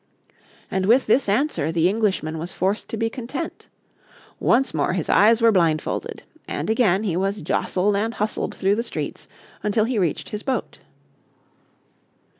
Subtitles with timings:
[0.71, 3.69] And with this answer the Englishman was forced to be content.
[4.39, 8.81] Once more his eyes were blindfolded, and again he was jostled and hustled through the
[8.81, 9.27] streets
[9.61, 10.79] until he reached his boat.